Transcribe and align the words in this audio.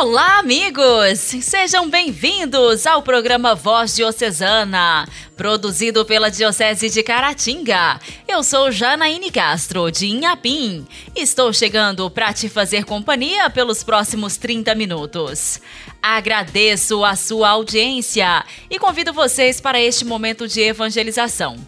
Olá, 0.00 0.38
amigos! 0.38 1.18
Sejam 1.18 1.90
bem-vindos 1.90 2.86
ao 2.86 3.02
programa 3.02 3.54
Voz 3.54 3.94
Diocesana, 3.94 5.06
produzido 5.36 6.06
pela 6.06 6.30
Diocese 6.30 6.88
de 6.88 7.02
Caratinga. 7.02 8.00
Eu 8.26 8.42
sou 8.42 8.72
Janaíne 8.72 9.30
Castro, 9.30 9.90
de 9.90 10.06
Inhapim. 10.06 10.86
Estou 11.14 11.52
chegando 11.52 12.10
para 12.10 12.32
te 12.32 12.48
fazer 12.48 12.86
companhia 12.86 13.50
pelos 13.50 13.84
próximos 13.84 14.38
30 14.38 14.74
minutos. 14.74 15.60
Agradeço 16.02 17.04
a 17.04 17.14
sua 17.14 17.50
audiência 17.50 18.42
e 18.70 18.78
convido 18.78 19.12
vocês 19.12 19.60
para 19.60 19.78
este 19.78 20.06
momento 20.06 20.48
de 20.48 20.62
evangelização. 20.62 21.58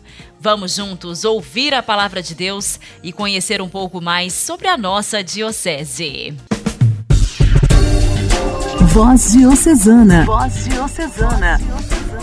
Vamos 0.40 0.74
juntos 0.74 1.26
ouvir 1.26 1.74
a 1.74 1.82
palavra 1.82 2.22
de 2.22 2.34
Deus 2.34 2.80
e 3.02 3.12
conhecer 3.12 3.60
um 3.60 3.68
pouco 3.68 4.00
mais 4.00 4.32
sobre 4.32 4.68
a 4.68 4.78
nossa 4.78 5.22
Diocese. 5.22 6.34
Voz 8.92 9.32
Diocesana. 9.32 10.26
Voz 10.26 10.64
Diocesana. 10.64 11.58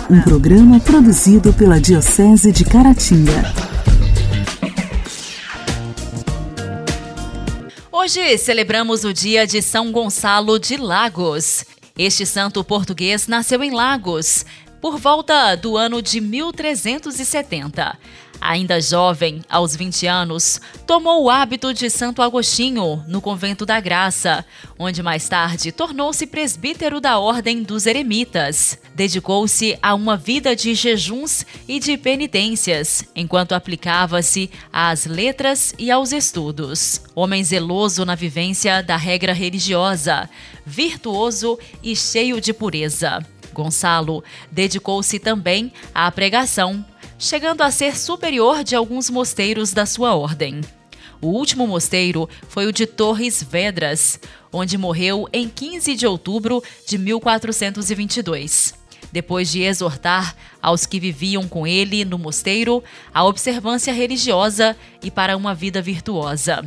Um 0.07 0.21
programa 0.21 0.79
produzido 0.79 1.51
pela 1.51 1.81
Diocese 1.81 2.51
de 2.51 2.63
Caratinga. 2.63 3.41
Hoje 7.91 8.37
celebramos 8.37 9.03
o 9.03 9.11
dia 9.11 9.47
de 9.47 9.63
São 9.63 9.91
Gonçalo 9.91 10.59
de 10.59 10.77
Lagos. 10.77 11.65
Este 11.97 12.23
santo 12.23 12.63
português 12.63 13.27
nasceu 13.27 13.63
em 13.63 13.71
Lagos 13.71 14.45
por 14.79 14.99
volta 14.99 15.55
do 15.55 15.75
ano 15.75 16.03
de 16.03 16.21
1370. 16.21 17.97
Ainda 18.41 18.79
jovem, 18.79 19.41
aos 19.49 19.75
20 19.75 20.07
anos, 20.07 20.61
tomou 20.87 21.23
o 21.23 21.29
hábito 21.29 21.73
de 21.73 21.89
Santo 21.89 22.21
Agostinho 22.21 23.03
no 23.07 23.21
Convento 23.21 23.65
da 23.65 23.79
Graça, 23.81 24.45
onde 24.77 25.03
mais 25.03 25.27
tarde 25.27 25.71
tornou-se 25.71 26.25
presbítero 26.25 27.01
da 27.01 27.19
Ordem 27.19 27.61
dos 27.61 27.85
Eremitas. 27.85 28.79
Dedicou-se 28.95 29.77
a 29.81 29.93
uma 29.93 30.15
vida 30.15 30.55
de 30.55 30.73
jejuns 30.73 31.45
e 31.67 31.79
de 31.79 31.97
penitências, 31.97 33.03
enquanto 33.13 33.51
aplicava-se 33.51 34.49
às 34.71 35.05
letras 35.05 35.73
e 35.77 35.91
aos 35.91 36.13
estudos. 36.13 37.01
Homem 37.13 37.43
zeloso 37.43 38.05
na 38.05 38.15
vivência 38.15 38.81
da 38.81 38.95
regra 38.95 39.33
religiosa, 39.33 40.29
virtuoso 40.65 41.59
e 41.83 41.95
cheio 41.95 42.39
de 42.39 42.53
pureza. 42.53 43.25
Gonçalo 43.53 44.23
dedicou-se 44.51 45.19
também 45.19 45.71
à 45.93 46.09
pregação, 46.11 46.85
chegando 47.19 47.61
a 47.61 47.69
ser 47.69 47.97
superior 47.97 48.63
de 48.63 48.75
alguns 48.75 49.09
mosteiros 49.09 49.73
da 49.73 49.85
sua 49.85 50.15
ordem. 50.15 50.61
O 51.21 51.27
último 51.27 51.67
mosteiro 51.67 52.29
foi 52.47 52.65
o 52.65 52.71
de 52.71 52.87
Torres 52.87 53.43
Vedras, 53.43 54.17
onde 54.53 54.77
morreu 54.77 55.27
em 55.33 55.49
15 55.49 55.95
de 55.95 56.07
outubro 56.07 56.63
de 56.87 56.97
1422. 56.97 58.73
Depois 59.11 59.51
de 59.51 59.61
exortar 59.63 60.33
aos 60.61 60.85
que 60.85 60.99
viviam 60.99 61.45
com 61.45 61.67
ele 61.67 62.05
no 62.05 62.17
mosteiro 62.17 62.81
a 63.13 63.25
observância 63.25 63.91
religiosa 63.91 64.77
e 65.03 65.11
para 65.11 65.35
uma 65.35 65.53
vida 65.53 65.81
virtuosa. 65.81 66.63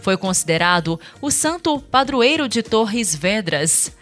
Foi 0.00 0.16
considerado 0.16 0.98
o 1.20 1.30
santo 1.30 1.78
padroeiro 1.78 2.48
de 2.48 2.60
Torres 2.60 3.14
Vedras, 3.14 3.92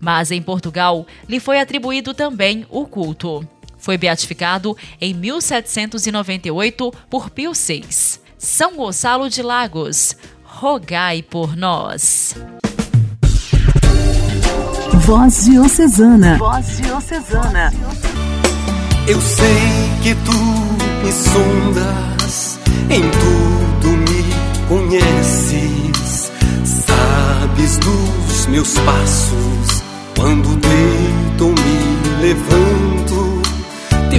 mas 0.00 0.30
em 0.30 0.40
Portugal 0.40 1.06
lhe 1.28 1.38
foi 1.38 1.60
atribuído 1.60 2.14
também 2.14 2.64
o 2.70 2.86
culto. 2.86 3.46
Foi 3.80 3.96
beatificado 3.96 4.76
em 5.00 5.14
1798 5.14 6.92
por 7.08 7.30
Pio 7.30 7.52
VI. 7.52 7.84
São 8.38 8.76
Gonçalo 8.76 9.28
de 9.28 9.42
Lagos, 9.42 10.16
rogai 10.44 11.22
por 11.22 11.56
nós. 11.56 12.34
Voz 15.00 15.44
Diocesana. 15.44 16.38
Voz 16.38 16.76
Diocesana. 16.76 17.72
Eu 19.06 19.20
sei 19.20 19.46
que 20.02 20.14
tu 20.14 20.32
me 21.04 21.12
sondas, 21.12 22.58
em 22.88 23.02
tudo 23.10 23.88
me 23.96 24.20
conheces, 24.68 26.30
sabes 26.64 27.78
dos 27.78 28.46
meus 28.46 28.74
passos, 28.78 29.82
quando 30.16 30.48
deito 30.56 31.48
me 31.60 32.22
levanto 32.22 33.09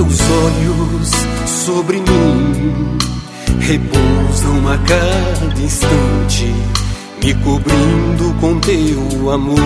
teus 0.02 0.20
olhos 0.32 1.12
sobre 1.46 1.98
mim 1.98 2.98
repousam 3.60 4.68
a 4.68 4.78
cada 4.80 5.62
instante, 5.62 6.52
me 7.24 7.36
cobrindo 7.36 8.34
com 8.40 8.60
teu 8.60 9.30
amor. 9.30 9.60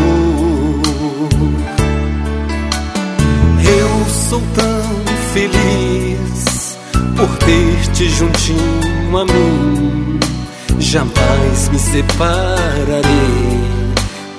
Eu 3.63 4.05
sou 4.09 4.41
tão 4.55 5.05
feliz 5.33 6.77
por 7.15 7.29
ter-te 7.37 8.09
juntinho 8.09 9.17
a 9.17 9.25
mim, 9.25 10.19
jamais 10.79 11.69
me 11.69 11.79
separarei 11.79 13.01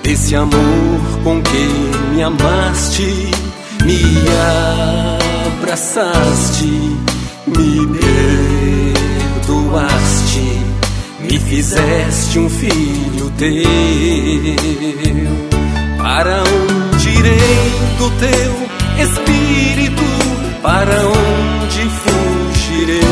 desse 0.03 0.37
amor 0.37 1.01
com 1.25 1.41
que 1.41 2.15
me 2.15 2.23
amaste, 2.23 3.31
me 3.83 4.03
me 7.47 7.87
perdoaste, 9.45 10.41
me 11.21 11.39
fizeste 11.39 12.39
um 12.39 12.49
filho 12.49 13.31
teu. 13.37 13.63
Para 15.99 16.43
onde 16.45 17.09
irei 17.11 17.73
do 17.99 18.11
teu 18.13 18.53
espírito? 19.05 20.03
Para 20.63 21.09
onde 21.09 21.91
fugirei? 21.91 23.03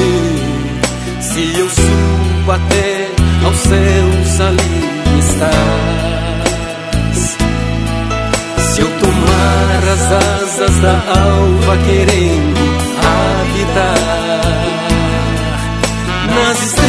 Se 1.20 1.42
eu 1.58 1.68
subo 1.68 2.50
até 2.50 3.10
aos 3.44 3.58
céus, 3.58 4.40
ali 4.40 5.18
estás. 5.18 6.13
As 9.94 10.10
asas 10.10 10.80
da 10.80 10.96
alva 11.06 11.76
querendo 11.86 12.60
habitar. 12.98 13.94
Nas 16.34 16.62
extremidades 16.62 16.83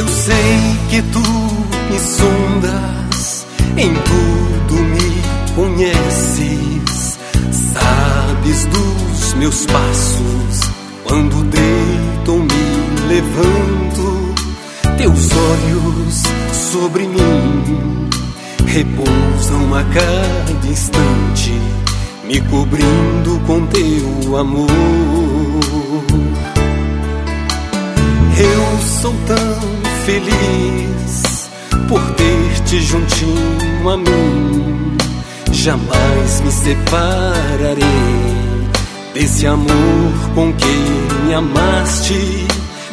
Eu 0.00 0.08
sei 0.08 0.78
que 0.88 1.02
tu 1.12 1.18
me 1.18 1.98
sondas, 2.00 3.46
em 3.76 3.92
tudo 3.92 4.82
me 4.82 5.54
conheces, 5.54 7.18
sabes 7.74 8.64
dos 8.64 9.34
meus 9.34 9.66
passos, 9.66 10.60
quando 11.04 11.44
deito 11.44 12.32
ou 12.32 12.38
me 12.38 13.08
levanto, 13.08 14.34
Teus 14.96 15.28
olhos 15.32 16.22
sobre 16.72 17.06
mim 17.06 18.08
repousam 18.68 19.74
a 19.74 19.84
cada 19.84 20.66
instante, 20.66 21.52
me 22.24 22.40
cobrindo 22.40 23.38
com 23.46 23.66
teu 23.66 24.38
amor. 24.38 24.66
Eu 28.38 28.88
sou 29.02 29.14
tão 29.26 29.89
feliz 30.10 31.50
por 31.88 32.02
ter-te 32.14 32.80
juntinho 32.82 33.88
a 33.88 33.96
mim. 33.96 34.96
Jamais 35.52 36.40
me 36.40 36.50
separarei 36.50 37.76
desse 39.14 39.46
amor 39.46 40.12
com 40.34 40.52
quem 40.54 40.84
me 41.26 41.34
amaste, 41.34 42.46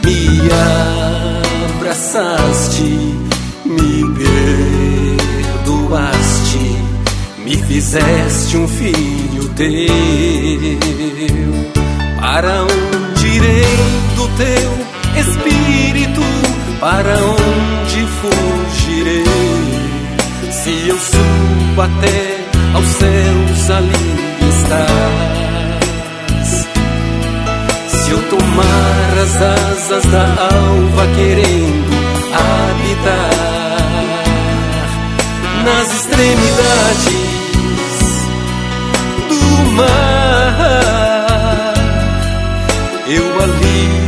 me 0.05 0.39
abraçaste, 1.75 2.83
me 3.65 4.03
perdoaste, 5.63 6.75
me 7.43 7.57
fizeste 7.63 8.57
um 8.57 8.67
filho 8.67 9.49
teu. 9.55 9.67
Para 12.19 12.63
onde 12.63 13.27
irei 13.27 13.63
do 14.15 14.27
teu 14.37 14.71
espírito? 15.19 16.36
Para 16.79 17.15
onde 17.17 18.05
fugirei? 18.05 19.23
Se 20.51 20.87
eu 20.87 20.97
subo 20.99 21.81
até 21.81 22.37
aos 22.75 22.85
céus, 22.85 23.69
ali 23.71 24.15
estás. 24.49 25.47
Se 27.87 28.11
eu 28.11 28.21
tomar 28.29 29.17
as 29.23 29.41
asas 29.41 30.05
da 30.05 30.23
alva, 30.23 31.07
querendo 31.15 31.97
habitar 32.33 33.47
nas 35.65 35.93
extremidades 35.93 37.27
do 39.29 39.71
mar, 39.71 40.13
eu 43.07 43.41
ali 43.41 44.06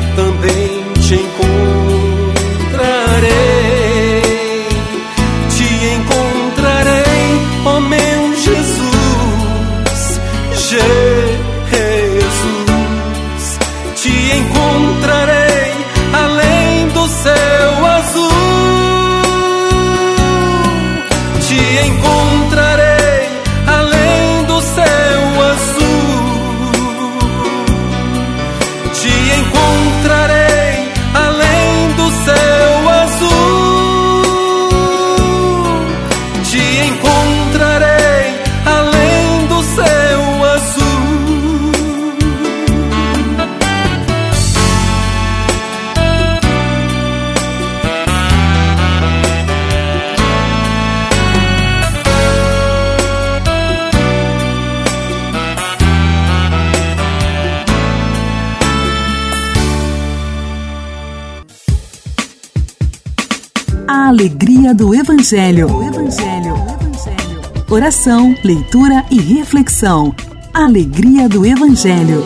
A 63.92 64.10
alegria 64.10 64.72
do 64.72 64.94
Evangelho. 64.94 65.68
Evangelho. 65.82 66.54
Evangelho. 66.80 67.66
Oração, 67.68 68.36
leitura 68.44 69.04
e 69.10 69.20
reflexão. 69.20 70.16
Alegria 70.54 71.28
do 71.28 71.44
Evangelho. 71.44 72.24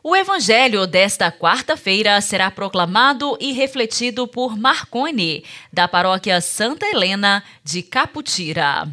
O 0.00 0.14
evangelho 0.14 0.86
desta 0.86 1.32
quarta-feira 1.32 2.20
será 2.20 2.48
proclamado 2.48 3.36
e 3.40 3.52
refletido 3.52 4.28
por 4.28 4.56
Marcone, 4.56 5.44
da 5.72 5.88
paróquia 5.88 6.40
Santa 6.40 6.86
Helena 6.86 7.42
de 7.64 7.82
Caputira. 7.82 8.86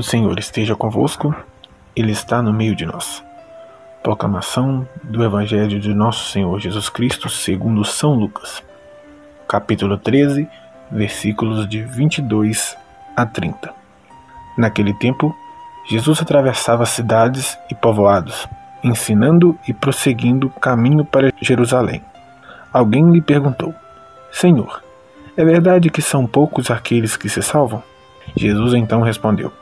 O 0.00 0.02
Senhor 0.02 0.38
esteja 0.38 0.74
convosco, 0.74 1.36
Ele 1.94 2.10
está 2.10 2.40
no 2.40 2.54
meio 2.54 2.74
de 2.74 2.86
nós. 2.86 3.22
Proclamação 4.02 4.88
do 5.02 5.22
Evangelho 5.22 5.78
de 5.78 5.92
Nosso 5.92 6.30
Senhor 6.30 6.58
Jesus 6.58 6.88
Cristo 6.88 7.28
segundo 7.28 7.84
São 7.84 8.14
Lucas, 8.14 8.62
capítulo 9.46 9.98
13, 9.98 10.48
versículos 10.90 11.68
de 11.68 11.82
22 11.82 12.78
a 13.14 13.26
30. 13.26 13.74
Naquele 14.56 14.94
tempo, 14.94 15.36
Jesus 15.86 16.22
atravessava 16.22 16.86
cidades 16.86 17.58
e 17.70 17.74
povoados, 17.74 18.48
ensinando 18.82 19.54
e 19.68 19.74
prosseguindo 19.74 20.48
caminho 20.48 21.04
para 21.04 21.30
Jerusalém. 21.42 22.02
Alguém 22.72 23.12
lhe 23.12 23.20
perguntou: 23.20 23.74
Senhor, 24.32 24.82
é 25.36 25.44
verdade 25.44 25.90
que 25.90 26.00
são 26.00 26.26
poucos 26.26 26.70
aqueles 26.70 27.18
que 27.18 27.28
se 27.28 27.42
salvam? 27.42 27.82
Jesus 28.34 28.72
então 28.72 29.02
respondeu: 29.02 29.59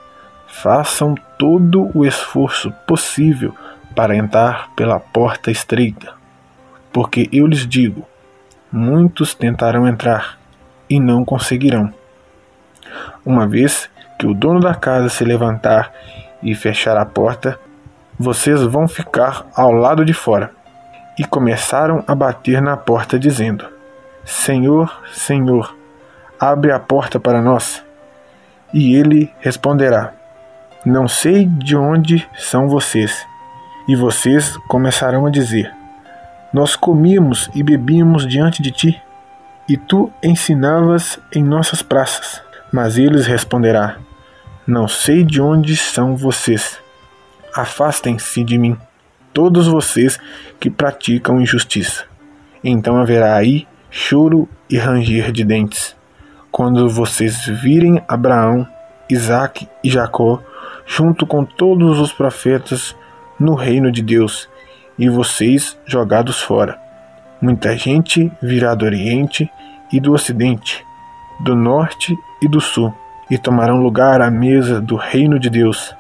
Façam 0.49 1.15
todo 1.39 1.91
o 1.95 2.05
esforço 2.05 2.73
possível 2.87 3.55
para 3.95 4.17
entrar 4.17 4.71
pela 4.75 4.99
porta 4.99 5.51
estreita, 5.51 6.15
porque 6.93 7.29
eu 7.33 7.47
lhes 7.47 7.67
digo: 7.67 8.07
muitos 8.73 9.35
tentarão 9.35 9.87
entrar 9.87 10.39
e 10.89 10.99
não 10.99 11.25
conseguirão. 11.25 11.93
Uma 13.25 13.47
vez 13.47 13.89
que 14.19 14.27
o 14.27 14.35
dono 14.35 14.59
da 14.59 14.75
casa 14.75 15.09
se 15.09 15.25
levantar 15.25 15.93
e 16.43 16.55
fechar 16.55 16.97
a 16.97 17.05
porta, 17.05 17.59
vocês 18.19 18.63
vão 18.63 18.89
ficar 18.89 19.47
ao 19.55 19.71
lado 19.71 20.05
de 20.05 20.13
fora. 20.13 20.51
E 21.19 21.25
começaram 21.25 22.03
a 22.07 22.15
bater 22.15 22.63
na 22.63 22.77
porta, 22.77 23.19
dizendo: 23.19 23.67
Senhor, 24.25 25.03
Senhor, 25.13 25.77
abre 26.39 26.71
a 26.73 26.79
porta 26.79 27.19
para 27.19 27.43
nós. 27.43 27.85
E 28.73 28.95
ele 28.95 29.33
responderá: 29.41 30.13
Não 30.85 31.09
sei 31.09 31.47
de 31.47 31.77
onde 31.77 32.27
são 32.37 32.69
vocês. 32.69 33.27
E 33.87 33.97
vocês 33.97 34.57
começarão 34.69 35.27
a 35.27 35.31
dizer: 35.31 35.73
Nós 36.53 36.77
comíamos 36.77 37.51
e 37.55 37.63
bebíamos 37.63 38.27
diante 38.27 38.63
de 38.63 38.71
ti, 38.71 39.03
e 39.69 39.77
tu 39.77 40.11
ensinavas 40.23 41.19
em 41.35 41.43
nossas 41.43 41.83
praças. 41.83 42.43
Mas 42.73 42.99
eles 42.99 43.27
responderá: 43.27 43.97
Não 44.67 44.87
sei 44.87 45.25
de 45.25 45.41
onde 45.41 45.77
são 45.77 46.17
vocês. 46.17 46.79
Afastem-se 47.55 48.45
de 48.45 48.59
mim, 48.59 48.77
todos 49.33 49.67
vocês 49.67 50.19
que 50.61 50.71
praticam 50.71 51.41
injustiça. 51.41 52.05
Então 52.63 52.97
haverá 52.97 53.37
aí 53.37 53.67
choro 53.91 54.49
e 54.69 54.77
ranger 54.77 55.33
de 55.33 55.45
dentes 55.45 55.99
quando 56.59 56.89
vocês 56.89 57.47
virem 57.47 58.03
Abraão, 58.09 58.67
Isaque 59.09 59.69
e 59.85 59.89
Jacó, 59.89 60.43
junto 60.89 61.27
com 61.27 61.45
todos 61.45 62.01
os 62.01 62.13
profetas, 62.13 62.97
no 63.39 63.55
reino 63.55 63.93
de 63.93 64.03
Deus, 64.03 64.49
e 64.99 65.09
vocês 65.09 65.79
jogados 65.85 66.41
fora. 66.41 66.81
Muita 67.41 67.77
gente 67.77 68.33
virá 68.43 68.75
do 68.75 68.87
Oriente 68.87 69.49
e 69.93 70.01
do 70.01 70.13
Ocidente, 70.13 70.85
do 71.41 71.55
Norte 71.55 72.17
e 72.43 72.49
do 72.49 72.61
Sul, 72.61 72.93
e 73.31 73.37
tomarão 73.37 73.77
lugar 73.77 74.23
à 74.23 74.31
mesa 74.31 74.81
do 74.81 74.97
reino 74.97 75.39
de 75.39 75.51
Deus. 75.51 75.95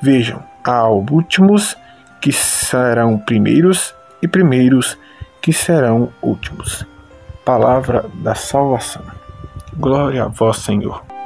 Vejam, 0.00 0.42
há 0.64 0.88
últimos 0.88 1.76
que 2.20 2.32
serão 2.32 3.18
primeiros, 3.18 3.94
e 4.22 4.28
primeiros 4.28 4.96
que 5.42 5.52
serão 5.52 6.10
últimos. 6.22 6.86
Palavra 7.44 8.06
da 8.14 8.34
salvação. 8.34 9.02
Glória 9.76 10.24
a 10.24 10.28
vós, 10.28 10.58
Senhor. 10.58 11.17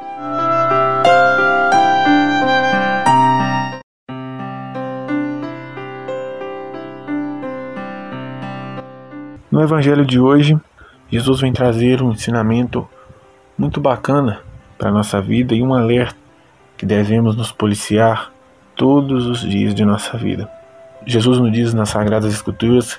No 9.52 9.60
Evangelho 9.60 10.06
de 10.06 10.18
hoje, 10.18 10.58
Jesus 11.10 11.42
vem 11.42 11.52
trazer 11.52 12.02
um 12.02 12.12
ensinamento 12.12 12.88
muito 13.58 13.82
bacana 13.82 14.40
para 14.78 14.88
a 14.88 14.92
nossa 14.92 15.20
vida 15.20 15.54
e 15.54 15.62
um 15.62 15.74
alerta 15.74 16.16
que 16.74 16.86
devemos 16.86 17.36
nos 17.36 17.52
policiar 17.52 18.32
todos 18.74 19.26
os 19.26 19.40
dias 19.42 19.74
de 19.74 19.84
nossa 19.84 20.16
vida. 20.16 20.50
Jesus 21.04 21.38
nos 21.38 21.52
diz 21.52 21.74
nas 21.74 21.90
Sagradas 21.90 22.32
Escrituras 22.32 22.98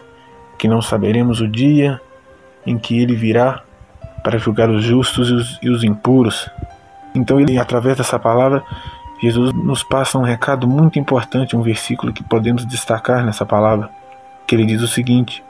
que 0.60 0.68
não 0.68 0.80
saberemos 0.80 1.42
o 1.42 1.48
dia 1.48 2.00
em 2.68 2.78
que 2.78 3.02
ele 3.02 3.16
virá 3.16 3.64
para 4.24 4.38
julgar 4.38 4.70
os 4.70 4.84
justos 4.84 5.30
e 5.30 5.34
os, 5.34 5.60
e 5.64 5.70
os 5.72 5.84
impuros. 5.84 6.48
Então, 7.16 7.40
ele, 7.40 7.58
através 7.58 7.98
dessa 7.98 8.20
palavra, 8.20 8.64
Jesus 9.20 9.52
nos 9.54 9.82
passa 9.82 10.20
um 10.20 10.24
recado 10.24 10.68
muito 10.68 11.00
importante, 11.00 11.56
um 11.56 11.64
versículo 11.64 12.14
que 12.14 12.24
podemos 12.24 12.64
destacar 12.64 13.26
nessa 13.26 13.44
palavra, 13.44 13.90
que 14.46 14.54
ele 14.54 14.68
diz 14.68 14.84
o 14.84 14.88
seguinte: 14.88 15.44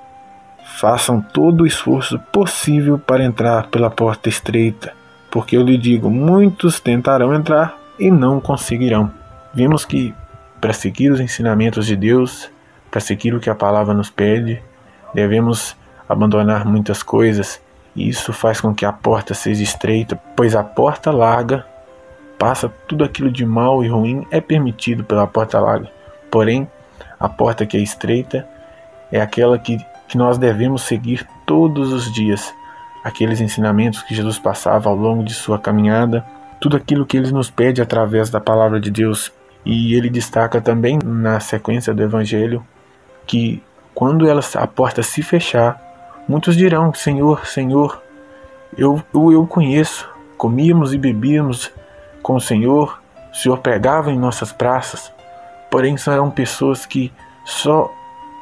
Façam 0.80 1.22
todo 1.22 1.62
o 1.62 1.68
esforço 1.68 2.20
possível 2.32 2.98
para 2.98 3.24
entrar 3.24 3.68
pela 3.68 3.90
porta 3.90 4.28
estreita, 4.28 4.94
porque 5.32 5.56
eu 5.56 5.62
lhe 5.62 5.78
digo, 5.78 6.10
muitos 6.10 6.80
tentarão 6.80 7.34
entrar 7.34 7.78
e 8.00 8.12
não 8.12 8.40
conseguirão. 8.40 9.12
Vimos 9.54 9.86
que 9.86 10.14
para 10.60 10.74
seguir 10.74 11.12
os 11.12 11.20
ensinamentos 11.20 11.86
de 11.86 11.96
Deus, 11.96 12.50
para 12.90 13.00
seguir 13.00 13.34
o 13.34 13.40
que 13.40 13.50
a 13.50 13.56
palavra 13.56 13.94
nos 13.94 14.10
pede, 14.10 14.62
devemos 15.14 15.76
abandonar 16.08 16.66
muitas 16.66 17.04
coisas, 17.04 17.62
e 17.96 18.10
isso 18.10 18.34
faz 18.34 18.60
com 18.60 18.74
que 18.74 18.86
a 18.86 18.92
porta 18.92 19.34
seja 19.34 19.62
estreita, 19.62 20.20
pois 20.36 20.56
a 20.56 20.64
porta 20.64 21.12
larga 21.12 21.66
passa 22.38 22.68
tudo 22.88 23.04
aquilo 23.04 23.32
de 23.32 23.46
mal 23.46 23.84
e 23.84 23.88
ruim 23.88 24.26
é 24.32 24.42
permitido 24.42 25.04
pela 25.04 25.28
porta 25.28 25.60
larga. 25.60 25.90
Porém, 26.32 26.68
a 27.20 27.30
porta 27.30 27.66
que 27.66 27.78
é 27.78 27.80
estreita 27.80 28.48
é 29.12 29.22
aquela 29.22 29.58
que, 29.60 29.78
que 30.08 30.18
nós 30.18 30.38
devemos 30.38 30.84
seguir 30.84 31.28
todos 31.46 31.92
os 31.92 32.12
dias. 32.12 32.54
Aqueles 33.04 33.42
ensinamentos 33.42 34.02
que 34.02 34.16
Jesus 34.16 34.40
passava 34.40 34.90
ao 34.90 34.96
longo 34.96 35.24
de 35.24 35.34
sua 35.34 35.60
caminhada, 35.60 36.26
tudo 36.60 36.78
aquilo 36.78 37.06
que 37.06 37.18
ele 37.18 37.32
nos 37.32 37.50
pede 37.50 37.82
através 37.82 38.30
da 38.30 38.40
palavra 38.40 38.80
de 38.80 38.90
Deus. 38.90 39.32
E 39.66 39.94
ele 39.96 40.10
destaca 40.10 40.62
também 40.62 41.00
na 41.04 41.40
sequência 41.40 41.94
do 41.94 42.04
Evangelho 42.04 42.66
que 43.26 43.62
quando 43.94 44.28
ela, 44.28 44.42
a 44.56 44.68
porta 44.68 45.04
se 45.04 45.22
fechar, 45.22 45.80
muitos 46.28 46.56
dirão: 46.56 46.94
Senhor, 46.94 47.46
Senhor, 47.46 48.02
eu, 48.78 49.02
eu, 49.14 49.46
conheço, 49.48 50.10
comíamos 50.38 50.94
e 50.94 50.98
bebíamos 50.98 51.72
com 52.22 52.36
o 52.36 52.42
Senhor, 52.42 53.02
o 53.32 53.36
Senhor 53.36 53.58
pregava 53.60 54.12
em 54.12 54.18
nossas 54.18 54.52
praças. 54.52 55.12
Porém, 55.70 55.96
eram 56.08 56.30
pessoas 56.30 56.86
que 56.86 57.12
só 57.46 57.92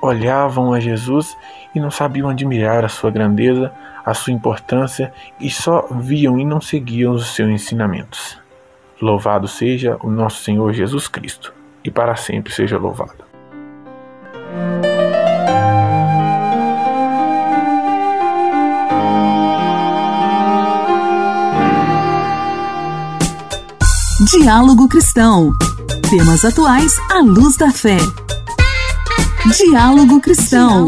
olhavam 0.01 0.73
a 0.73 0.79
Jesus 0.79 1.37
e 1.75 1.79
não 1.79 1.91
sabiam 1.91 2.29
admirar 2.29 2.83
a 2.83 2.89
sua 2.89 3.11
grandeza, 3.11 3.71
a 4.03 4.13
sua 4.13 4.33
importância 4.33 5.13
e 5.39 5.49
só 5.49 5.87
viam 5.91 6.39
e 6.39 6.45
não 6.45 6.59
seguiam 6.59 7.13
os 7.13 7.35
seus 7.35 7.49
ensinamentos. 7.49 8.39
Louvado 9.01 9.47
seja 9.47 9.97
o 10.01 10.09
nosso 10.09 10.43
Senhor 10.43 10.73
Jesus 10.73 11.07
Cristo 11.07 11.53
e 11.83 11.89
para 11.89 12.15
sempre 12.15 12.53
seja 12.53 12.77
louvado. 12.77 13.31
Diálogo 24.31 24.87
Cristão. 24.87 25.51
Temas 26.09 26.45
atuais 26.45 26.95
à 27.09 27.21
luz 27.21 27.57
da 27.57 27.71
fé. 27.71 27.97
Diálogo 29.49 30.21
Cristão. 30.21 30.85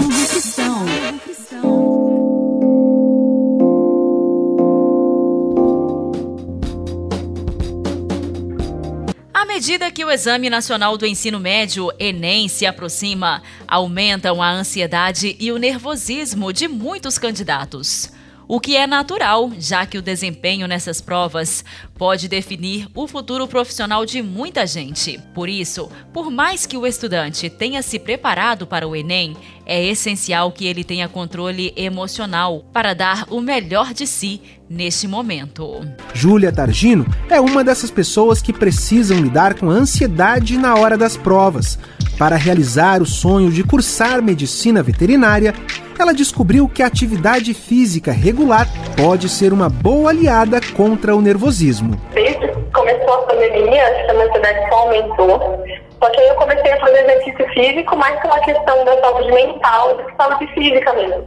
À 9.33 9.43
medida 9.45 9.89
que 9.89 10.05
o 10.05 10.11
Exame 10.11 10.51
Nacional 10.51 10.97
do 10.97 11.07
Ensino 11.07 11.39
Médio, 11.39 11.91
Enem, 11.97 12.47
se 12.47 12.67
aproxima, 12.67 13.41
aumentam 13.67 14.39
a 14.39 14.51
ansiedade 14.51 15.35
e 15.39 15.51
o 15.51 15.57
nervosismo 15.57 16.53
de 16.53 16.67
muitos 16.67 17.17
candidatos 17.17 18.11
o 18.47 18.59
que 18.59 18.75
é 18.75 18.85
natural, 18.85 19.51
já 19.57 19.85
que 19.85 19.97
o 19.97 20.01
desempenho 20.01 20.67
nessas 20.67 21.01
provas 21.01 21.63
pode 21.97 22.27
definir 22.27 22.87
o 22.93 23.07
futuro 23.07 23.47
profissional 23.47 24.05
de 24.05 24.21
muita 24.21 24.67
gente. 24.67 25.19
Por 25.33 25.47
isso, 25.47 25.89
por 26.11 26.29
mais 26.29 26.65
que 26.65 26.77
o 26.77 26.85
estudante 26.85 27.49
tenha 27.49 27.81
se 27.81 27.97
preparado 27.97 28.67
para 28.67 28.87
o 28.87 28.95
Enem, 28.95 29.35
é 29.65 29.83
essencial 29.85 30.51
que 30.51 30.65
ele 30.65 30.83
tenha 30.83 31.07
controle 31.07 31.73
emocional 31.75 32.65
para 32.73 32.93
dar 32.93 33.25
o 33.29 33.39
melhor 33.39 33.93
de 33.93 34.05
si 34.05 34.41
neste 34.69 35.07
momento. 35.07 35.81
Júlia 36.13 36.51
Targino 36.51 37.05
é 37.29 37.39
uma 37.39 37.63
dessas 37.63 37.91
pessoas 37.91 38.41
que 38.41 38.51
precisam 38.51 39.21
lidar 39.21 39.53
com 39.53 39.69
a 39.69 39.73
ansiedade 39.73 40.57
na 40.57 40.75
hora 40.75 40.97
das 40.97 41.15
provas. 41.15 41.77
Para 42.17 42.35
realizar 42.35 43.01
o 43.01 43.05
sonho 43.05 43.49
de 43.49 43.63
cursar 43.63 44.21
medicina 44.21 44.83
veterinária, 44.83 45.53
ela 45.99 46.13
descobriu 46.13 46.69
que 46.69 46.83
a 46.83 46.87
atividade 46.87 47.53
física 47.53 48.11
regular 48.11 48.67
pode 48.95 49.27
ser 49.27 49.51
uma 49.51 49.67
boa 49.67 50.11
aliada 50.11 50.59
contra 50.75 51.15
o 51.15 51.21
nervosismo. 51.21 51.99
Desde 52.13 52.47
que 52.47 52.71
começou 52.71 53.13
a 53.13 53.17
pandemia, 53.23 53.83
a 53.83 54.13
ansiedade 54.13 54.69
só 54.69 54.75
aumentou. 54.75 55.63
Só 55.99 56.09
que 56.09 56.19
aí 56.19 56.27
eu 56.27 56.35
comecei 56.35 56.71
a 56.71 56.79
fazer 56.79 56.99
exercício 56.99 57.47
físico 57.53 57.95
mais 57.97 58.19
pela 58.21 58.39
questão 58.41 58.85
da 58.85 58.99
saúde 59.01 59.31
mental 59.31 59.97
do 59.97 60.03
que 60.03 60.15
saúde 60.15 60.47
física 60.53 60.93
mesmo. 60.93 61.25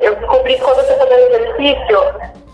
Eu 0.00 0.16
descobri 0.16 0.54
que 0.54 0.60
quando 0.62 0.78
eu 0.78 0.82
estou 0.82 0.98
fazendo 0.98 1.34
exercício, 1.34 1.98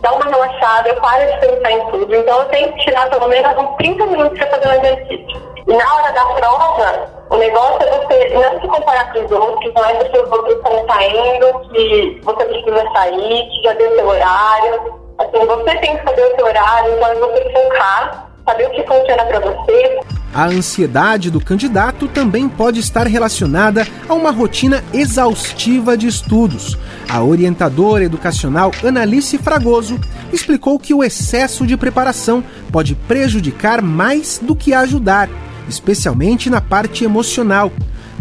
dá 0.03 0.13
uma 0.13 0.25
relaxada, 0.27 0.89
eu 0.89 0.97
paro 0.97 1.33
de 1.33 1.41
pensar 1.41 1.73
em 1.73 1.91
tudo. 1.91 2.15
Então 2.15 2.41
eu 2.41 2.45
tenho 2.47 2.73
que 2.73 2.85
tirar 2.85 3.09
pelo 3.09 3.29
menos 3.29 3.57
uns 3.57 3.77
30 3.77 4.07
minutos 4.07 4.39
para 4.39 4.51
fazer 4.51 4.69
um 4.69 4.85
exercício. 4.85 5.50
E 5.67 5.77
na 5.77 5.95
hora 5.95 6.13
da 6.13 6.25
prova, 6.25 7.09
o 7.31 7.37
negócio 7.37 7.83
é 7.83 7.99
você 7.99 8.35
não 8.35 8.61
se 8.61 8.67
comparar 8.67 9.13
com 9.13 9.25
os 9.25 9.31
outros, 9.31 9.75
não 9.75 9.85
é 9.85 9.95
porque 9.95 10.19
os 10.19 10.31
outros 10.31 10.57
estão 10.57 10.87
saindo, 10.87 11.71
que 11.71 12.21
você 12.25 12.45
precisa 12.45 12.93
sair, 12.93 13.49
que 13.49 13.63
já 13.63 13.75
deu 13.75 13.95
seu 13.95 14.09
horário. 14.09 15.01
Assim, 15.19 15.47
você 15.47 15.77
tem 15.79 15.97
que 15.97 16.05
saber 16.05 16.23
o 16.23 16.37
seu 16.37 16.47
horário, 16.47 16.95
então 16.95 17.09
é 17.09 17.15
você 17.15 17.53
focar, 17.53 18.31
saber 18.47 18.67
o 18.67 18.71
que 18.71 18.83
funciona 18.85 19.25
para 19.27 19.41
você. 19.41 20.01
A 20.33 20.47
ansiedade 20.47 21.31
do 21.31 21.41
candidato 21.41 22.09
também 22.09 22.49
pode 22.49 22.79
estar 22.79 23.07
relacionada 23.07 23.87
a 24.09 24.15
uma 24.15 24.31
rotina 24.31 24.83
exaustiva 24.95 25.97
de 25.97 26.07
estudos. 26.07 26.79
A 27.09 27.23
orientadora 27.23 28.05
educacional 28.05 28.71
Analice 28.85 29.39
Fragoso 29.39 30.01
explicou 30.33 30.79
que 30.79 30.95
o 30.95 31.03
excesso 31.03 31.67
de 31.67 31.77
preparação 31.77 32.45
pode 32.73 32.95
prejudicar 32.95 33.83
mais 33.83 34.39
do 34.39 34.55
que 34.55 34.73
ajudar 34.73 35.29
especialmente 35.71 36.51
na 36.51 36.61
parte 36.61 37.05
emocional. 37.05 37.71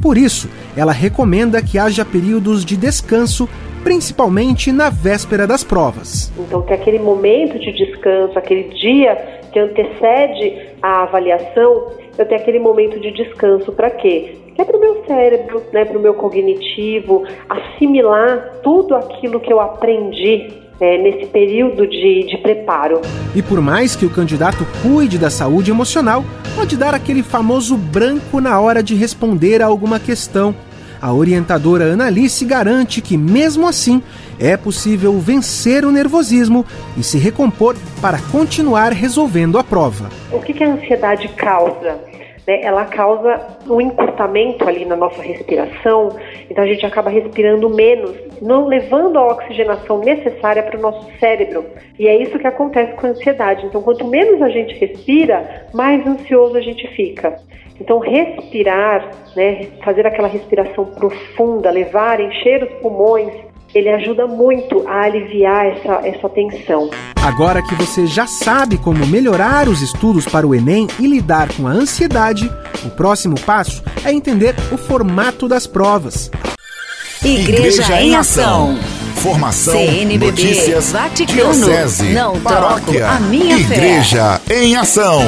Por 0.02 0.18
isso, 0.18 0.50
ela 0.78 0.94
recomenda 0.94 1.62
que 1.62 1.78
haja 1.78 2.06
períodos 2.06 2.64
de 2.64 2.78
descanso, 2.78 3.50
principalmente 3.84 4.72
na 4.72 4.90
véspera 4.90 5.46
das 5.46 5.64
provas. 5.64 6.32
Então, 6.38 6.62
que 6.62 6.74
aquele 6.74 7.00
momento 7.00 7.60
de 7.60 7.74
descanso, 7.74 8.38
aquele 8.38 8.70
dia 8.76 9.42
que 9.52 9.60
antecede 9.60 10.70
a 10.82 11.04
avaliação, 11.04 11.92
eu 12.18 12.26
tenho 12.26 12.42
aquele 12.42 12.60
momento 12.60 13.00
de 13.00 13.12
descanso 13.12 13.72
para 13.74 13.90
quê? 13.90 14.38
É 14.58 14.64
para 14.64 14.78
o 14.78 14.80
meu 14.80 15.04
cérebro, 15.06 15.64
né, 15.74 15.86
para 15.86 15.98
o 15.98 16.02
meu 16.02 16.14
cognitivo, 16.14 17.26
assimilar 17.48 18.60
tudo 18.62 18.96
aquilo 18.96 19.40
que 19.40 19.52
eu 19.52 19.60
aprendi 19.60 20.69
é, 20.80 20.98
nesse 20.98 21.26
período 21.28 21.88
de, 21.88 22.26
de 22.26 22.38
preparo. 22.38 23.02
E 23.36 23.42
por 23.42 23.62
mais 23.62 23.96
que 23.96 24.06
o 24.06 24.10
candidato 24.10 24.66
cuide 24.82 25.18
da 25.18 25.30
saúde 25.30 25.72
emocional, 25.72 26.24
pode 26.56 26.78
dar 26.78 26.94
aquele 26.94 27.24
famoso 27.24 27.78
branco 27.78 28.40
na 28.40 28.60
hora 28.60 28.82
de 28.82 28.96
responder 28.96 29.62
a 29.62 29.66
alguma 29.66 30.00
questão. 30.00 30.56
A 31.02 31.14
orientadora 31.14 31.94
Analice 31.94 32.44
garante 32.44 33.02
que, 33.02 33.18
mesmo 33.18 33.66
assim, 33.66 34.02
é 34.38 34.58
possível 34.58 35.18
vencer 35.18 35.86
o 35.86 35.92
nervosismo 35.92 36.66
e 36.98 37.04
se 37.04 37.18
recompor 37.18 37.78
para 38.02 38.20
continuar 38.32 38.92
resolvendo 38.92 39.58
a 39.58 39.64
prova. 39.64 40.10
O 40.32 40.42
que, 40.42 40.54
que 40.54 40.64
a 40.64 40.74
ansiedade 40.74 41.30
causa? 41.30 41.98
Né, 42.50 42.62
ela 42.64 42.86
causa 42.86 43.40
um 43.70 43.80
encurtamento 43.80 44.68
ali 44.68 44.84
na 44.84 44.96
nossa 44.96 45.22
respiração, 45.22 46.10
então 46.50 46.64
a 46.64 46.68
gente 46.68 46.84
acaba 46.84 47.08
respirando 47.08 47.70
menos, 47.70 48.18
não 48.42 48.66
levando 48.66 49.20
a 49.20 49.28
oxigenação 49.28 50.00
necessária 50.00 50.64
para 50.64 50.76
o 50.76 50.82
nosso 50.82 51.08
cérebro. 51.20 51.64
E 52.00 52.08
é 52.08 52.20
isso 52.20 52.40
que 52.40 52.48
acontece 52.48 52.94
com 52.94 53.06
a 53.06 53.10
ansiedade. 53.12 53.68
Então, 53.68 53.84
quanto 53.84 54.04
menos 54.04 54.42
a 54.42 54.50
gente 54.50 54.74
respira, 54.80 55.68
mais 55.76 56.06
ansioso 56.08 56.58
a 56.58 56.62
gente 56.62 56.88
fica. 56.96 57.36
Então, 57.80 58.00
respirar, 58.00 59.12
né, 59.36 59.68
fazer 59.84 60.08
aquela 60.08 60.28
respiração 60.28 60.86
profunda, 60.86 61.70
levar, 61.70 62.20
encher 62.20 62.64
os 62.64 62.74
pulmões, 62.82 63.32
ele 63.74 63.90
ajuda 63.90 64.26
muito 64.28 64.88
a 64.88 65.02
aliviar 65.02 65.66
essa, 65.68 66.08
essa 66.08 66.30
tensão. 66.30 66.90
Agora 67.22 67.62
que 67.62 67.76
você 67.76 68.08
já 68.08 68.26
sabe 68.26 68.78
como 68.78 69.06
melhorar 69.06 69.68
os 69.68 69.82
estudos 69.82 70.26
para 70.26 70.48
o 70.48 70.56
Enem 70.56 70.88
e 71.00 71.06
lidar 71.08 71.50
com 71.54 71.68
a 71.68 71.72
ansiedade, 71.72 72.50
o 72.86 72.90
próximo 72.90 73.40
passo 73.40 73.84
é 74.04 74.12
entender 74.12 74.56
o 74.72 74.78
formato 74.78 75.48
das 75.48 75.68
provas. 75.68 76.32
Igreja, 77.24 77.82
Igreja 77.82 78.02
em 78.02 78.16
Ação. 78.16 78.80
Informação, 79.18 79.74
CNBB, 79.74 80.26
notícias, 80.28 80.92
Vaticano, 80.94 81.54
diocese, 81.54 82.14
não 82.14 82.40
paróquia, 82.40 83.00
troco 83.02 83.16
a 83.16 83.20
minha 83.20 83.58
Igreja 83.58 84.40
fé. 84.46 84.64
em 84.64 84.78
Ação. 84.78 85.22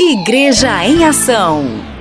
Igreja 0.00 0.84
em 0.84 1.04
Ação. 1.04 1.91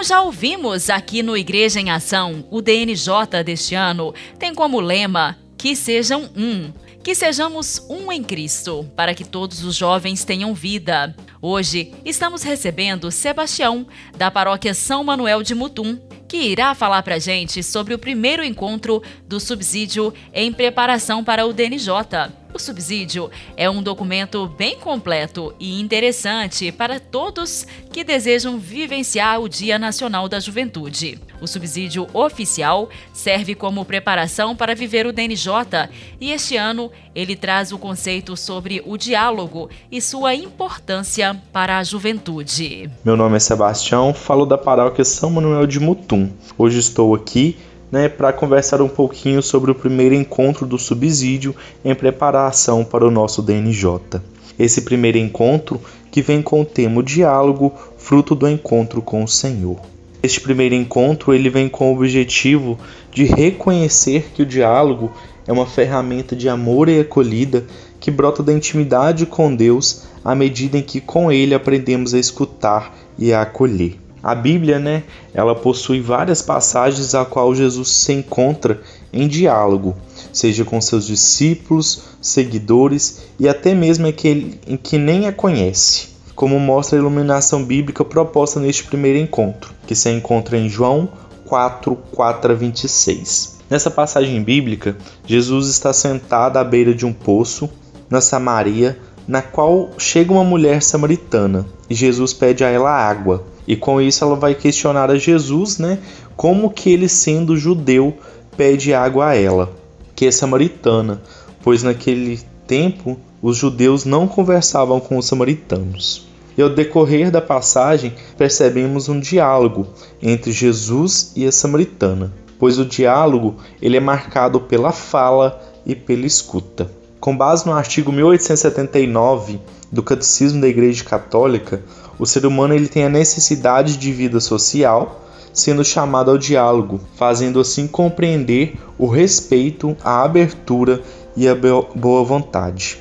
Como 0.00 0.08
já 0.08 0.22
ouvimos 0.22 0.88
aqui 0.88 1.22
no 1.22 1.36
Igreja 1.36 1.78
em 1.78 1.90
Ação, 1.90 2.46
o 2.50 2.62
DNJ 2.62 3.44
deste 3.44 3.74
ano 3.74 4.14
tem 4.38 4.54
como 4.54 4.80
lema 4.80 5.36
que 5.58 5.76
sejam 5.76 6.30
um. 6.34 6.72
Que 7.04 7.14
sejamos 7.14 7.84
um 7.86 8.10
em 8.10 8.24
Cristo, 8.24 8.90
para 8.96 9.12
que 9.12 9.26
todos 9.26 9.62
os 9.62 9.76
jovens 9.76 10.24
tenham 10.24 10.54
vida. 10.54 11.14
Hoje 11.42 11.92
estamos 12.02 12.42
recebendo 12.42 13.10
Sebastião, 13.10 13.86
da 14.16 14.30
paróquia 14.30 14.72
São 14.72 15.04
Manuel 15.04 15.42
de 15.42 15.54
Mutum, 15.54 15.98
que 16.26 16.38
irá 16.38 16.74
falar 16.74 17.02
para 17.02 17.18
gente 17.18 17.62
sobre 17.62 17.92
o 17.92 17.98
primeiro 17.98 18.42
encontro 18.42 19.02
do 19.28 19.38
subsídio 19.38 20.14
em 20.32 20.50
preparação 20.50 21.22
para 21.22 21.44
o 21.44 21.52
DNJ. 21.52 22.39
O 22.52 22.58
subsídio 22.58 23.30
é 23.56 23.70
um 23.70 23.82
documento 23.82 24.46
bem 24.48 24.76
completo 24.76 25.54
e 25.58 25.80
interessante 25.80 26.72
para 26.72 26.98
todos 26.98 27.66
que 27.92 28.02
desejam 28.02 28.58
vivenciar 28.58 29.40
o 29.40 29.48
Dia 29.48 29.78
Nacional 29.78 30.28
da 30.28 30.40
Juventude. 30.40 31.18
O 31.40 31.46
subsídio 31.46 32.06
oficial 32.12 32.88
serve 33.12 33.54
como 33.54 33.84
preparação 33.84 34.54
para 34.56 34.74
viver 34.74 35.06
o 35.06 35.12
DNJ 35.12 35.88
e 36.20 36.32
este 36.32 36.56
ano 36.56 36.90
ele 37.14 37.36
traz 37.36 37.72
o 37.72 37.78
conceito 37.78 38.36
sobre 38.36 38.82
o 38.84 38.96
diálogo 38.96 39.70
e 39.90 40.00
sua 40.00 40.34
importância 40.34 41.40
para 41.52 41.78
a 41.78 41.84
juventude. 41.84 42.90
Meu 43.04 43.16
nome 43.16 43.36
é 43.36 43.40
Sebastião, 43.40 44.12
falo 44.12 44.44
da 44.44 44.58
paróquia 44.58 45.04
São 45.04 45.30
Manuel 45.30 45.66
de 45.66 45.78
Mutum. 45.78 46.30
Hoje 46.58 46.78
estou 46.78 47.14
aqui 47.14 47.56
né, 47.90 48.08
para 48.08 48.32
conversar 48.32 48.80
um 48.80 48.88
pouquinho 48.88 49.42
sobre 49.42 49.70
o 49.70 49.74
primeiro 49.74 50.14
encontro 50.14 50.66
do 50.66 50.78
subsídio 50.78 51.54
em 51.84 51.94
preparação 51.94 52.84
para 52.84 53.06
o 53.06 53.10
nosso 53.10 53.42
DNJ. 53.42 54.20
Esse 54.58 54.82
primeiro 54.82 55.18
encontro 55.18 55.80
que 56.10 56.22
vem 56.22 56.42
com 56.42 56.60
o 56.60 56.64
tema 56.64 57.02
diálogo, 57.02 57.72
fruto 57.96 58.34
do 58.34 58.48
encontro 58.48 59.00
com 59.00 59.24
o 59.24 59.28
Senhor. 59.28 59.78
Este 60.22 60.40
primeiro 60.40 60.74
encontro 60.74 61.32
ele 61.32 61.48
vem 61.48 61.68
com 61.68 61.90
o 61.90 61.96
objetivo 61.96 62.78
de 63.10 63.24
reconhecer 63.24 64.30
que 64.34 64.42
o 64.42 64.46
diálogo 64.46 65.10
é 65.46 65.52
uma 65.52 65.66
ferramenta 65.66 66.36
de 66.36 66.48
amor 66.48 66.88
e 66.88 67.00
acolhida 67.00 67.64
que 67.98 68.10
brota 68.10 68.42
da 68.42 68.52
intimidade 68.52 69.26
com 69.26 69.54
Deus 69.54 70.04
à 70.24 70.34
medida 70.34 70.76
em 70.76 70.82
que 70.82 71.00
com 71.00 71.30
ele 71.32 71.54
aprendemos 71.54 72.12
a 72.14 72.18
escutar 72.18 72.94
e 73.18 73.32
a 73.32 73.42
acolher. 73.42 73.99
A 74.22 74.34
Bíblia, 74.34 74.78
né, 74.78 75.04
ela 75.32 75.54
possui 75.54 76.00
várias 76.00 76.42
passagens 76.42 77.14
a 77.14 77.24
qual 77.24 77.54
Jesus 77.54 77.88
se 77.88 78.12
encontra 78.12 78.80
em 79.12 79.26
diálogo, 79.26 79.96
seja 80.32 80.64
com 80.64 80.80
seus 80.80 81.06
discípulos, 81.06 82.02
seguidores 82.20 83.22
e 83.38 83.48
até 83.48 83.74
mesmo 83.74 84.06
aquele 84.06 84.60
em 84.66 84.76
que 84.76 84.98
nem 84.98 85.26
a 85.26 85.32
conhece, 85.32 86.08
como 86.34 86.60
mostra 86.60 86.98
a 86.98 87.00
iluminação 87.00 87.64
bíblica 87.64 88.04
proposta 88.04 88.60
neste 88.60 88.84
primeiro 88.84 89.18
encontro, 89.18 89.72
que 89.86 89.94
se 89.94 90.10
encontra 90.10 90.58
em 90.58 90.68
João 90.68 91.08
4, 91.46 91.96
4 92.12 92.52
a 92.52 92.54
26. 92.54 93.58
Nessa 93.70 93.90
passagem 93.90 94.42
bíblica, 94.42 94.96
Jesus 95.26 95.68
está 95.68 95.92
sentado 95.92 96.58
à 96.58 96.64
beira 96.64 96.94
de 96.94 97.06
um 97.06 97.12
poço, 97.12 97.70
na 98.10 98.20
Samaria, 98.20 98.98
na 99.26 99.40
qual 99.40 99.90
chega 99.96 100.32
uma 100.32 100.42
mulher 100.42 100.82
samaritana 100.82 101.64
e 101.88 101.94
Jesus 101.94 102.32
pede 102.32 102.64
a 102.64 102.68
ela 102.68 102.90
água. 102.90 103.44
E 103.70 103.76
com 103.76 104.00
isso 104.00 104.24
ela 104.24 104.34
vai 104.34 104.52
questionar 104.52 105.12
a 105.12 105.16
Jesus, 105.16 105.78
né, 105.78 106.00
como 106.36 106.70
que 106.70 106.90
ele 106.90 107.08
sendo 107.08 107.56
judeu 107.56 108.12
pede 108.56 108.92
água 108.92 109.28
a 109.28 109.36
ela, 109.36 109.70
que 110.12 110.26
é 110.26 110.30
samaritana, 110.32 111.22
pois 111.62 111.84
naquele 111.84 112.40
tempo 112.66 113.16
os 113.40 113.56
judeus 113.56 114.04
não 114.04 114.26
conversavam 114.26 114.98
com 114.98 115.16
os 115.16 115.26
samaritanos. 115.26 116.26
E 116.58 116.62
ao 116.62 116.68
decorrer 116.68 117.30
da 117.30 117.40
passagem, 117.40 118.12
percebemos 118.36 119.08
um 119.08 119.20
diálogo 119.20 119.86
entre 120.20 120.50
Jesus 120.50 121.30
e 121.36 121.46
a 121.46 121.52
samaritana, 121.52 122.32
pois 122.58 122.76
o 122.76 122.84
diálogo 122.84 123.54
ele 123.80 123.96
é 123.96 124.00
marcado 124.00 124.62
pela 124.62 124.90
fala 124.90 125.62
e 125.86 125.94
pela 125.94 126.26
escuta. 126.26 126.90
Com 127.20 127.36
base 127.36 127.64
no 127.66 127.72
artigo 127.72 128.10
1879 128.10 129.60
do 129.92 130.02
Catecismo 130.02 130.60
da 130.60 130.66
Igreja 130.66 131.04
Católica, 131.04 131.84
o 132.20 132.26
ser 132.26 132.44
humano 132.44 132.74
ele 132.74 132.86
tem 132.86 133.04
a 133.04 133.08
necessidade 133.08 133.96
de 133.96 134.12
vida 134.12 134.40
social, 134.40 135.24
sendo 135.54 135.82
chamado 135.82 136.30
ao 136.30 136.36
diálogo, 136.36 137.00
fazendo 137.16 137.58
assim 137.58 137.86
compreender 137.86 138.78
o 138.98 139.06
respeito, 139.06 139.96
a 140.04 140.22
abertura 140.22 141.00
e 141.34 141.48
a 141.48 141.54
boa 141.54 142.22
vontade. 142.22 142.98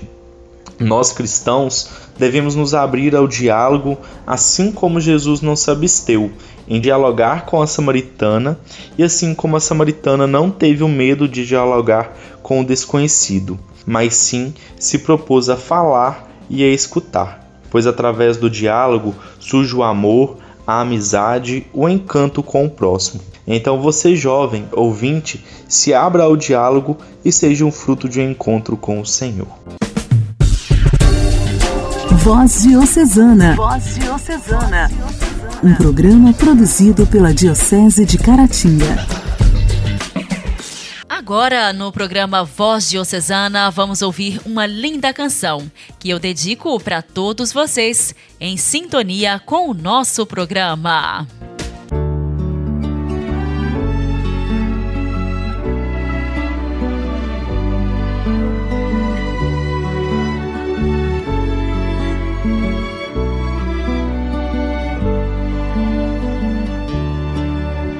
Nós 0.79 1.11
cristãos 1.11 1.89
devemos 2.17 2.55
nos 2.55 2.73
abrir 2.73 3.13
ao 3.13 3.27
diálogo, 3.27 3.97
assim 4.25 4.71
como 4.71 5.01
Jesus 5.01 5.41
não 5.41 5.55
se 5.55 5.69
absteu 5.69 6.31
em 6.65 6.79
dialogar 6.79 7.45
com 7.45 7.61
a 7.61 7.67
samaritana, 7.67 8.57
e 8.97 9.03
assim 9.03 9.35
como 9.35 9.57
a 9.57 9.59
samaritana 9.59 10.25
não 10.25 10.49
teve 10.49 10.81
o 10.81 10.87
medo 10.87 11.27
de 11.27 11.45
dialogar 11.45 12.15
com 12.41 12.61
o 12.61 12.65
desconhecido, 12.65 13.59
mas 13.85 14.13
sim 14.13 14.53
se 14.79 14.99
propôs 14.99 15.49
a 15.49 15.57
falar 15.57 16.29
e 16.49 16.63
a 16.63 16.67
escutar, 16.67 17.38
pois 17.69 17.87
através 17.87 18.37
do 18.37 18.49
diálogo 18.49 19.15
surge 19.39 19.75
o 19.75 19.83
amor, 19.83 20.37
a 20.65 20.81
amizade, 20.81 21.65
o 21.73 21.89
encanto 21.89 22.43
com 22.43 22.65
o 22.65 22.69
próximo. 22.69 23.21
Então 23.47 23.81
você, 23.81 24.15
jovem 24.15 24.65
ouvinte, 24.71 25.43
se 25.67 25.93
abra 25.93 26.23
ao 26.23 26.37
diálogo 26.37 26.97
e 27.25 27.31
seja 27.31 27.65
um 27.65 27.71
fruto 27.71 28.07
de 28.07 28.19
um 28.19 28.29
encontro 28.29 28.77
com 28.77 29.01
o 29.01 29.05
Senhor. 29.05 29.47
Voz 32.23 32.61
Diocesana. 32.61 33.55
Voz 33.55 33.95
Diocesana. 33.95 34.91
Um 35.63 35.73
programa 35.73 36.31
produzido 36.33 37.07
pela 37.07 37.33
Diocese 37.33 38.05
de 38.05 38.17
Caratinga. 38.17 39.18
Agora, 41.29 41.71
no 41.71 41.91
programa 41.91 42.43
Voz 42.43 42.89
Diocesana, 42.89 43.69
vamos 43.69 44.01
ouvir 44.01 44.41
uma 44.47 44.65
linda 44.65 45.13
canção 45.13 45.71
que 45.99 46.09
eu 46.09 46.17
dedico 46.17 46.79
para 46.79 47.03
todos 47.03 47.53
vocês 47.53 48.15
em 48.39 48.57
sintonia 48.57 49.39
com 49.45 49.69
o 49.69 49.73
nosso 49.75 50.25
programa. 50.25 51.27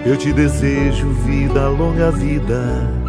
Eu 0.04 0.18
te 0.18 0.34
desejo 0.34 1.10
vida, 1.28 1.68
longa 1.70 2.10
vida. 2.10 3.09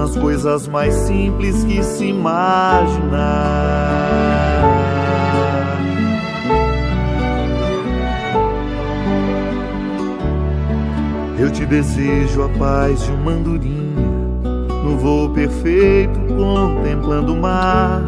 nas 0.00 0.16
coisas 0.16 0.66
mais 0.66 0.94
simples 0.94 1.62
que 1.64 1.82
se 1.82 2.06
imaginar. 2.06 3.20
Eu 11.38 11.50
te 11.50 11.66
desejo 11.66 12.42
a 12.42 12.48
paz 12.58 13.04
de 13.04 13.12
uma 13.12 13.32
andorinha 13.32 14.08
no 14.82 14.96
voo 14.96 15.28
perfeito 15.30 16.18
contemplando 16.34 17.34
o 17.34 17.36
mar 17.36 18.02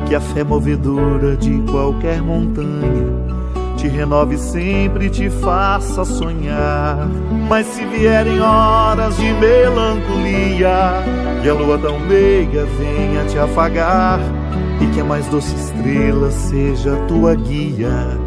e 0.00 0.08
que 0.08 0.16
a 0.16 0.20
fé 0.20 0.42
movedora 0.42 1.36
de 1.36 1.62
qualquer 1.70 2.20
montanha 2.20 3.37
te 3.78 3.86
renove 3.86 4.36
sempre 4.36 5.06
e 5.06 5.10
te 5.10 5.30
faça 5.30 6.04
sonhar. 6.04 7.08
Mas 7.48 7.64
se 7.66 7.84
vierem 7.86 8.40
horas 8.40 9.16
de 9.16 9.32
melancolia 9.34 11.02
e 11.44 11.48
a 11.48 11.54
lua 11.54 11.78
tão 11.78 11.98
meiga 12.00 12.66
venha 12.76 13.24
te 13.26 13.38
afagar, 13.38 14.18
e 14.80 14.86
que 14.92 15.00
a 15.00 15.04
mais 15.04 15.26
doce 15.28 15.54
estrela 15.54 16.30
seja 16.30 16.96
tua 17.06 17.34
guia, 17.36 18.18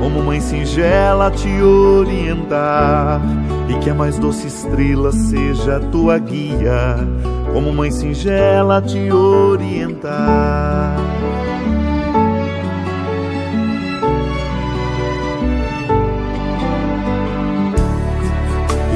como 0.00 0.22
mãe 0.22 0.40
singela 0.40 1.30
te 1.30 1.60
orientar, 1.60 3.20
e 3.68 3.74
que 3.74 3.90
a 3.90 3.94
mais 3.94 4.18
doce 4.18 4.46
estrela 4.46 5.12
seja 5.12 5.78
tua 5.92 6.18
guia, 6.18 6.96
como 7.52 7.72
mãe 7.72 7.90
singela 7.90 8.80
te 8.80 9.12
orientar. 9.12 10.96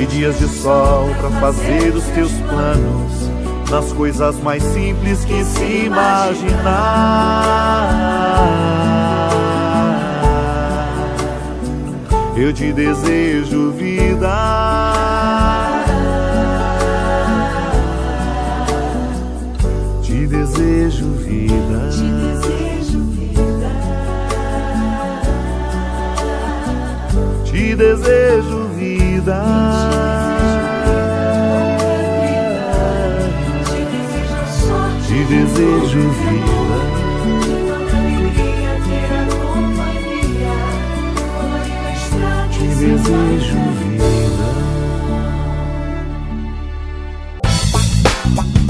e 0.00 0.06
dias 0.06 0.38
de 0.38 0.46
sol 0.46 1.08
para 1.20 1.30
fazer 1.40 1.92
os 1.92 2.04
teus 2.04 2.30
planos 2.32 3.28
nas 3.68 3.92
coisas 3.92 4.36
mais 4.42 4.62
simples 4.62 5.24
que 5.24 5.44
se 5.44 5.86
imaginar. 5.86 7.08
Eu 12.36 12.52
te 12.52 12.72
desejo 12.72 13.72
vida. 13.72 14.28
Te 20.02 20.26
desejo 20.26 21.06
vida. 21.14 21.90
Te 21.90 22.04
desejo 22.22 23.00
vida. 23.10 23.70
Te 27.44 27.74
desejo 27.74 28.57
vida. 29.28 29.68
desejo 35.28 36.00
vida. 36.10 36.78
Te 42.50 42.66
desejo 42.66 43.58
vida. 43.78 44.48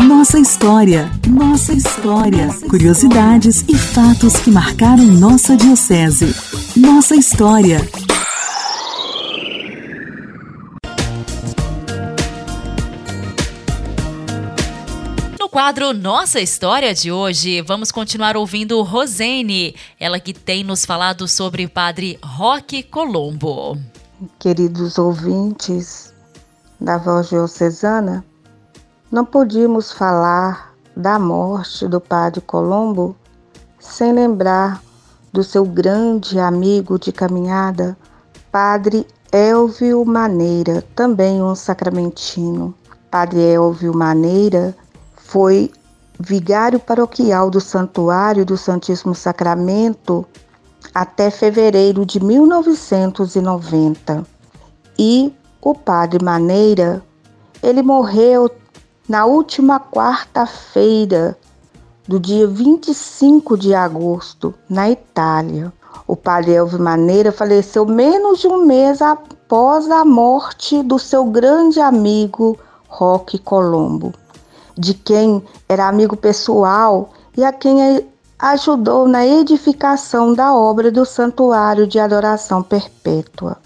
Nossa 0.02 0.38
história, 0.40 1.10
nossa 1.28 1.72
história, 1.72 2.48
curiosidades 2.68 3.64
e 3.68 3.76
fatos 3.76 4.36
que 4.36 4.50
marcaram 4.50 5.04
nossa 5.04 5.56
diocese. 5.56 6.34
Nossa 6.76 7.14
história. 7.14 8.07
Quadro 15.58 15.92
Nossa 15.92 16.38
História 16.38 16.94
de 16.94 17.10
hoje, 17.10 17.60
vamos 17.62 17.90
continuar 17.90 18.36
ouvindo 18.36 18.80
Rosene, 18.80 19.74
ela 19.98 20.20
que 20.20 20.32
tem 20.32 20.62
nos 20.62 20.84
falado 20.84 21.26
sobre 21.26 21.66
padre 21.66 22.16
Roque 22.22 22.80
Colombo. 22.80 23.76
Queridos 24.38 24.98
ouvintes 24.98 26.14
da 26.80 26.96
Voz 26.96 27.30
Diocesana, 27.30 28.24
não 29.10 29.24
podíamos 29.24 29.90
falar 29.90 30.74
da 30.96 31.18
morte 31.18 31.88
do 31.88 32.00
padre 32.00 32.40
Colombo 32.40 33.16
sem 33.80 34.12
lembrar 34.12 34.80
do 35.32 35.42
seu 35.42 35.64
grande 35.64 36.38
amigo 36.38 37.00
de 37.00 37.10
caminhada, 37.10 37.98
padre 38.52 39.04
Elvio 39.32 40.04
Maneira, 40.04 40.84
também 40.94 41.42
um 41.42 41.56
sacramentino. 41.56 42.72
Padre 43.10 43.40
Elvio 43.40 43.96
Maneira 43.96 44.76
foi 45.28 45.70
vigário 46.18 46.80
paroquial 46.80 47.50
do 47.50 47.60
Santuário 47.60 48.46
do 48.46 48.56
Santíssimo 48.56 49.14
Sacramento 49.14 50.24
até 50.94 51.30
fevereiro 51.30 52.06
de 52.06 52.18
1990. 52.18 54.26
E 54.98 55.30
o 55.60 55.74
padre 55.74 56.24
Maneira, 56.24 57.02
ele 57.62 57.82
morreu 57.82 58.50
na 59.06 59.26
última 59.26 59.78
quarta-feira 59.78 61.36
do 62.06 62.18
dia 62.18 62.46
25 62.46 63.58
de 63.58 63.74
agosto, 63.74 64.54
na 64.66 64.88
Itália. 64.88 65.70
O 66.06 66.16
padre 66.16 66.52
Elvio 66.52 66.80
Maneira 66.80 67.30
faleceu 67.30 67.84
menos 67.84 68.38
de 68.38 68.48
um 68.48 68.64
mês 68.64 69.02
após 69.02 69.90
a 69.90 70.06
morte 70.06 70.82
do 70.82 70.98
seu 70.98 71.26
grande 71.26 71.80
amigo 71.80 72.58
Roque 72.88 73.38
Colombo 73.38 74.14
de 74.78 74.94
quem 74.94 75.42
era 75.68 75.88
amigo 75.88 76.16
pessoal 76.16 77.10
e 77.36 77.44
a 77.44 77.52
quem 77.52 78.06
ajudou 78.38 79.08
na 79.08 79.26
edificação 79.26 80.32
da 80.32 80.54
obra 80.54 80.92
do 80.92 81.04
Santuário 81.04 81.86
de 81.86 81.98
Adoração 81.98 82.62
Perpétua. 82.62 83.56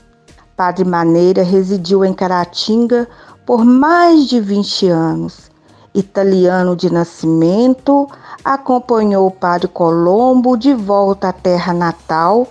Padre 0.57 0.85
Maneira 0.85 1.43
residiu 1.43 2.05
em 2.05 2.15
Caratinga 2.15 3.07
por 3.45 3.65
mais 3.65 4.27
de 4.27 4.41
20 4.41 4.89
anos. 4.89 5.51
Italiano 5.95 6.75
de 6.75 6.91
nascimento, 6.91 8.09
acompanhou 8.43 9.27
o 9.27 9.31
Padre 9.31 9.69
Colombo 9.69 10.57
de 10.57 10.73
volta 10.73 11.29
à 11.29 11.33
terra 11.33 11.75
natal 11.75 12.47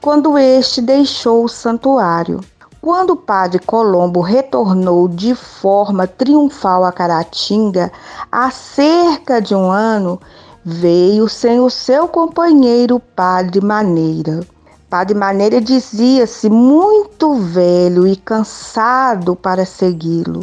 quando 0.00 0.36
este 0.36 0.82
deixou 0.82 1.44
o 1.44 1.48
santuário. 1.48 2.40
Quando 2.82 3.10
o 3.10 3.16
padre 3.16 3.58
Colombo 3.58 4.22
retornou 4.22 5.06
de 5.06 5.34
forma 5.34 6.06
triunfal 6.06 6.82
a 6.82 6.90
Caratinga, 6.90 7.92
há 8.32 8.50
cerca 8.50 9.38
de 9.38 9.54
um 9.54 9.70
ano, 9.70 10.18
veio 10.64 11.28
sem 11.28 11.60
o 11.60 11.68
seu 11.68 12.08
companheiro 12.08 12.98
Padre 12.98 13.60
Maneira. 13.60 14.40
Padre 14.88 15.14
Maneira 15.14 15.60
dizia-se 15.60 16.48
muito 16.48 17.34
velho 17.34 18.06
e 18.06 18.16
cansado 18.16 19.36
para 19.36 19.66
segui-lo. 19.66 20.40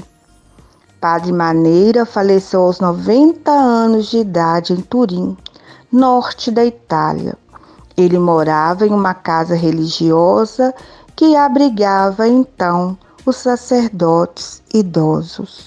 Padre 1.01 1.31
Maneira 1.31 2.05
faleceu 2.05 2.61
aos 2.61 2.79
90 2.79 3.49
anos 3.49 4.11
de 4.11 4.19
idade 4.19 4.73
em 4.73 4.81
Turim, 4.81 5.35
norte 5.91 6.51
da 6.51 6.63
Itália. 6.63 7.35
Ele 7.97 8.19
morava 8.19 8.85
em 8.85 8.91
uma 8.91 9.15
casa 9.15 9.55
religiosa 9.55 10.71
que 11.17 11.35
abrigava 11.35 12.27
então 12.27 12.95
os 13.25 13.37
sacerdotes 13.37 14.61
idosos. 14.71 15.65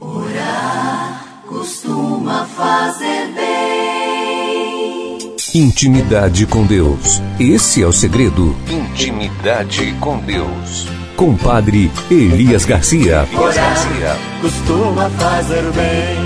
Orar 0.00 1.42
costuma 1.46 2.46
fazer 2.46 3.26
bem. 3.34 5.36
Intimidade 5.52 6.46
com 6.46 6.64
Deus. 6.64 7.20
Esse 7.40 7.82
é 7.82 7.86
o 7.86 7.92
segredo. 7.92 8.54
Intimidade 8.70 9.92
com 10.00 10.16
Deus. 10.20 10.86
Compadre 11.16 11.90
Elias 12.08 12.64
Garcia. 12.64 13.26
Elias 13.32 13.56
Garcia. 13.56 14.16
Costuma 14.40 15.10
fazer 15.10 15.64
bem. 15.72 16.18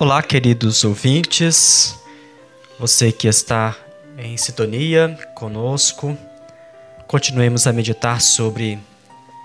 Olá, 0.00 0.20
queridos 0.20 0.82
ouvintes. 0.82 1.96
Você 2.80 3.12
que 3.12 3.28
está 3.28 3.76
em 4.16 4.36
sintonia 4.36 5.18
conosco, 5.34 6.16
continuemos 7.06 7.66
a 7.66 7.72
meditar 7.72 8.20
sobre 8.20 8.78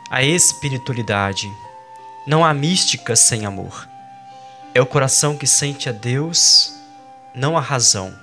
a 0.10 0.24
espiritualidade. 0.24 1.52
Não 2.28 2.46
há 2.46 2.54
mística 2.54 3.16
sem 3.16 3.46
amor. 3.46 3.88
É 4.74 4.82
o 4.82 4.86
coração 4.86 5.36
que 5.36 5.48
sente 5.48 5.90
a 5.90 5.92
Deus, 5.92 6.74
não 7.34 7.58
a 7.58 7.62
razão. 7.62 8.14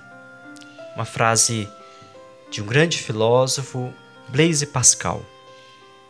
Uma 0.94 1.04
frase 1.04 1.68
de 2.50 2.62
um 2.62 2.66
grande 2.66 2.98
filósofo, 2.98 3.92
Blaise 4.28 4.66
Pascal. 4.66 5.22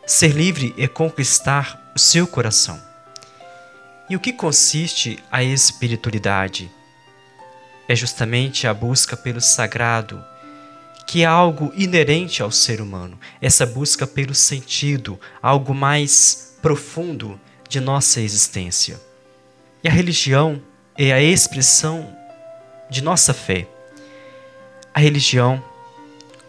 Ser 0.07 0.33
livre 0.33 0.75
é 0.79 0.87
conquistar 0.87 1.93
o 1.95 1.99
seu 1.99 2.27
coração. 2.27 2.81
E 4.09 4.15
o 4.15 4.21
que 4.21 4.33
consiste 4.33 5.19
a 5.33 5.43
espiritualidade? 5.43 6.71
É 7.89 7.95
justamente 7.95 8.67
a 8.67 8.75
busca 8.75 9.17
pelo 9.17 9.41
sagrado, 9.41 10.25
que 11.07 11.23
é 11.23 11.25
algo 11.25 11.73
inerente 11.77 12.43
ao 12.43 12.51
ser 12.51 12.81
humano, 12.81 13.19
essa 13.41 13.65
busca 13.65 14.07
pelo 14.07 14.35
sentido, 14.35 15.21
algo 15.41 15.73
mais 15.73 16.57
profundo 16.61 17.41
de 17.69 17.81
nossa 17.81 18.21
existência. 18.21 19.01
E 19.85 19.89
a 19.89 19.93
religião 19.93 20.61
é 20.99 21.13
a 21.13 21.23
expressão 21.23 22.17
de 22.91 23.03
nossa 23.03 23.33
fé. 23.33 23.69
A 24.93 24.99
religião 24.99 25.63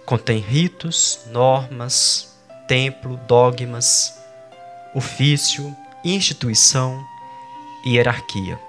contém 0.06 0.40
ritos, 0.40 1.20
normas, 1.30 2.36
templo, 2.68 3.18
dogmas, 3.28 4.18
ofício, 4.96 5.76
instituição 6.04 7.06
e 7.86 7.96
hierarquia. 7.96 8.60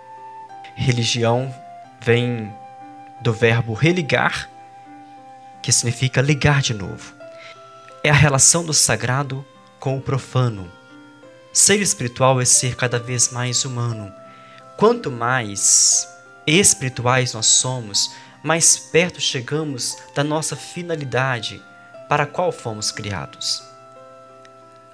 Religião 0.75 1.55
vem 2.01 2.53
do 3.21 3.33
verbo 3.33 3.73
religar, 3.75 4.49
que 5.63 5.73
significa 5.73 6.21
ligar 6.21 6.63
de 6.63 6.75
novo. 6.75 7.15
É 8.03 8.11
a 8.11 8.15
relação 8.15 8.65
do 8.65 8.73
sagrado 8.73 9.45
com 9.81 9.97
o 9.97 10.01
profano. 10.01 10.71
Ser 11.53 11.81
espiritual 11.81 12.41
é 12.41 12.45
ser 12.45 12.77
cada 12.77 12.99
vez 12.99 13.31
mais 13.31 13.65
humano. 13.65 14.13
Quanto 14.77 15.11
mais 15.11 16.09
espirituais 16.47 17.35
nós 17.35 17.47
somos, 17.47 18.13
mais 18.43 18.79
perto 18.79 19.21
chegamos 19.21 19.97
da 20.15 20.23
nossa 20.23 20.55
finalidade 20.57 21.63
para 22.09 22.23
a 22.23 22.27
qual 22.27 22.53
fomos 22.53 22.91
criados. 22.91 23.63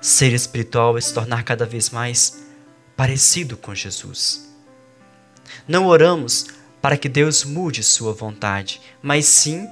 Ser 0.00 0.32
espiritual 0.32 0.98
é 0.98 1.00
se 1.00 1.14
tornar 1.14 1.44
cada 1.44 1.64
vez 1.64 1.90
mais 1.90 2.42
parecido 2.96 3.56
com 3.56 3.74
Jesus. 3.74 4.48
Não 5.68 5.86
oramos 5.86 6.46
para 6.84 6.98
que 6.98 7.08
Deus 7.08 7.44
mude 7.44 7.82
sua 7.82 8.12
vontade, 8.12 8.78
mas 9.00 9.24
sim 9.24 9.66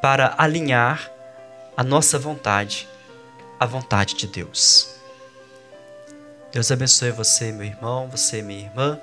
para 0.00 0.36
alinhar 0.38 1.10
a 1.76 1.82
nossa 1.82 2.16
vontade 2.16 2.88
à 3.58 3.66
vontade 3.66 4.14
de 4.14 4.28
Deus. 4.28 4.94
Deus 6.52 6.70
abençoe 6.70 7.10
você, 7.10 7.50
meu 7.50 7.66
irmão, 7.66 8.08
você, 8.08 8.40
minha 8.40 8.66
irmã. 8.66 9.00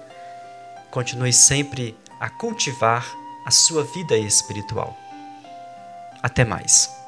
Continue 0.91 1.33
sempre 1.33 1.93
a 2.21 2.29
cultivar 2.29 3.05
a 3.45 3.51
sua 3.51 3.83
vida 3.83 4.15
espiritual. 4.15 4.95
Até 6.23 6.45
mais. 6.45 7.00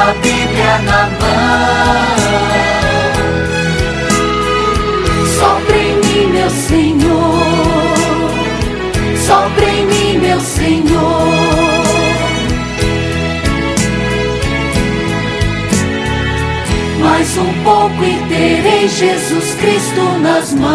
A 0.00 0.14
Bíblia 0.14 0.78
na 0.84 1.02
mão. 1.20 2.00
Sopra 5.38 5.76
em 5.76 5.96
mim, 5.96 6.26
meu 6.32 6.50
Senhor. 6.50 7.44
Sopra 9.26 9.64
em 9.64 9.86
mim, 9.86 10.18
meu 10.18 10.40
Senhor. 10.40 11.60
Mais 17.00 17.36
um 17.36 17.52
pouco 17.64 18.04
e 18.04 18.14
terei 18.28 18.88
Jesus 18.88 19.54
Cristo 19.54 20.02
nas 20.22 20.52
mãos. 20.54 20.70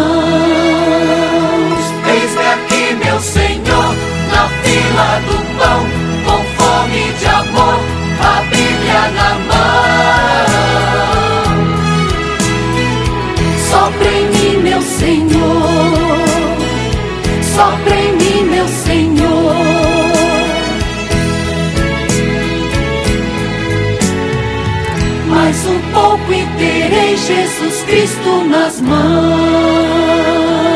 Eis-me 2.08 2.46
aqui, 2.46 2.94
meu 3.04 3.20
Senhor, 3.20 3.94
na 4.30 4.48
fila 4.62 5.20
do 5.26 5.38
pão, 5.58 5.80
com 6.24 6.40
fome 6.56 7.04
de 7.18 7.26
amor, 7.26 7.55
na 9.10 9.34
mão. 9.48 9.56
Sopra 13.70 14.10
em 14.10 14.26
mim, 14.30 14.62
meu 14.62 14.82
Senhor. 14.82 16.26
Sopra 17.54 17.94
em 17.96 18.12
mim, 18.16 18.44
meu 18.50 18.68
Senhor. 18.68 19.56
Mais 25.28 25.66
um 25.66 25.78
pouco 25.92 26.32
e 26.32 26.46
terei 26.58 27.16
Jesus 27.16 27.82
Cristo 27.82 28.44
nas 28.44 28.80
mãos. 28.80 30.75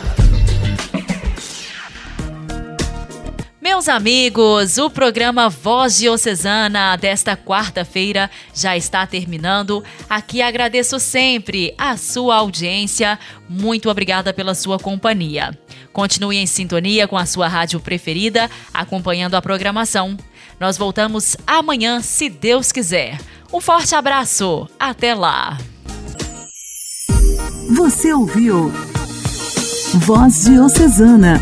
Meus 3.81 3.89
amigos, 3.89 4.77
o 4.77 4.91
programa 4.91 5.49
Voz 5.49 5.97
Diocesana 5.97 6.95
desta 6.97 7.35
quarta-feira 7.35 8.29
já 8.53 8.77
está 8.77 9.07
terminando. 9.07 9.83
Aqui 10.07 10.39
agradeço 10.39 10.99
sempre 10.99 11.73
a 11.79 11.97
sua 11.97 12.35
audiência. 12.35 13.17
Muito 13.49 13.89
obrigada 13.89 14.31
pela 14.31 14.53
sua 14.53 14.77
companhia. 14.77 15.57
Continue 15.91 16.37
em 16.37 16.45
sintonia 16.45 17.07
com 17.07 17.17
a 17.17 17.25
sua 17.25 17.47
rádio 17.47 17.79
preferida, 17.79 18.51
acompanhando 18.71 19.33
a 19.33 19.41
programação. 19.41 20.15
Nós 20.59 20.77
voltamos 20.77 21.35
amanhã, 21.47 22.01
se 22.01 22.29
Deus 22.29 22.71
quiser. 22.71 23.17
Um 23.51 23.59
forte 23.59 23.95
abraço. 23.95 24.69
Até 24.79 25.15
lá. 25.15 25.57
Você 27.75 28.13
ouviu 28.13 28.71
Voz 29.95 30.43
Diocesana, 30.43 31.41